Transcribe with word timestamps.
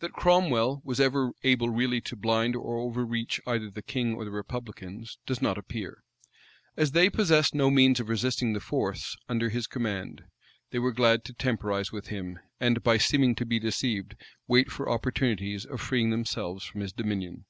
That 0.00 0.12
Cromwell 0.12 0.82
was 0.84 0.98
ever 0.98 1.30
able 1.44 1.70
really 1.70 2.00
to 2.00 2.16
blind 2.16 2.56
or 2.56 2.78
overreach 2.80 3.40
either 3.46 3.70
the 3.70 3.80
king 3.80 4.14
or 4.16 4.24
the 4.24 4.32
republicans, 4.32 5.18
does 5.24 5.40
not 5.40 5.56
appear: 5.56 6.02
as 6.76 6.90
they 6.90 7.08
possessed 7.08 7.54
no 7.54 7.70
means 7.70 8.00
of 8.00 8.08
resisting 8.08 8.54
the 8.54 8.58
force 8.60 9.16
under 9.28 9.50
his 9.50 9.68
command, 9.68 10.24
they 10.72 10.80
were 10.80 10.90
glad 10.90 11.24
to 11.26 11.32
temporize 11.32 11.92
with 11.92 12.08
him, 12.08 12.40
and, 12.58 12.82
by 12.82 12.98
seeming 12.98 13.36
to 13.36 13.46
be 13.46 13.60
deceived, 13.60 14.16
wait 14.48 14.68
for 14.72 14.90
opportunities 14.90 15.64
of 15.64 15.80
freeing 15.80 16.10
themselves 16.10 16.64
from 16.64 16.80
his 16.80 16.92
dominion. 16.92 17.44